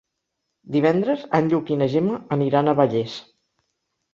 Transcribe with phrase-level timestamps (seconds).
[0.75, 3.21] Divendres en Lluc i na Gemma aniran a Vallés.